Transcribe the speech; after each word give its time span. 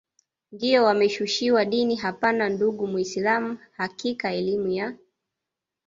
ndiyo 0.51 0.83
wameshushiwa 0.83 1.65
dini 1.65 1.95
hapana 1.95 2.49
ndugu 2.49 2.87
muislam 2.87 3.57
hakika 3.77 4.33
elimu 4.33 4.67
ya 4.71 4.93